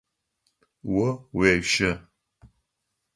[1.03, 1.07] О
[1.37, 1.91] уещэ.